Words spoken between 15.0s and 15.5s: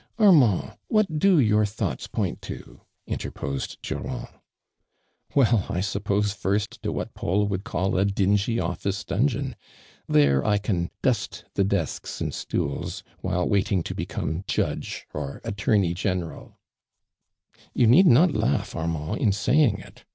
or